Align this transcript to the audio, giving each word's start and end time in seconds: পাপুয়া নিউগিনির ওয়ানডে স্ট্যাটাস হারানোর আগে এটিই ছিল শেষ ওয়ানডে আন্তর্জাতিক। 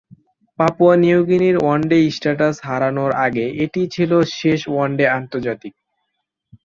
পাপুয়া 0.59 0.95
নিউগিনির 0.97 1.57
ওয়ানডে 1.59 1.97
স্ট্যাটাস 2.15 2.55
হারানোর 2.67 3.11
আগে 3.25 3.45
এটিই 3.63 3.87
ছিল 3.95 4.11
শেষ 4.39 4.59
ওয়ানডে 4.67 5.05
আন্তর্জাতিক। 5.17 5.73